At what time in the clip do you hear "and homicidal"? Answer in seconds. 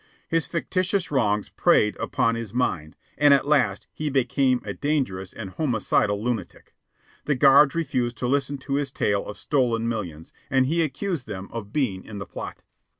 5.31-6.19